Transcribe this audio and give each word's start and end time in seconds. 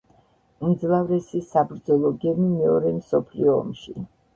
უმძლავრესი 0.69 1.43
საბრძოლო 1.51 2.13
გემი 2.27 2.51
მეორე 2.59 2.99
მსოფლიო 3.01 3.59
ომში. 3.65 4.01